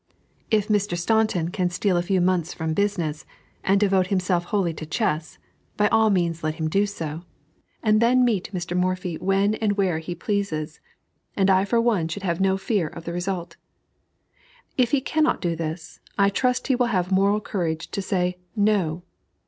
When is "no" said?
12.41-12.57, 18.55-19.03